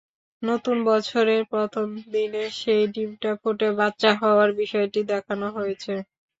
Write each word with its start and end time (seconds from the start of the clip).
নতুন 0.43 0.77
বছরের 0.85 1.41
প্রথম 1.51 1.85
দিনে 2.13 2.43
সেই 2.59 2.83
ডিম 2.93 3.11
ফুটে 3.41 3.69
বাচ্চা 3.79 4.11
হওয়ার 4.21 4.49
বিষয়টি 4.61 4.99
দেখানো 5.11 5.47
হয়েছে। 5.57 5.93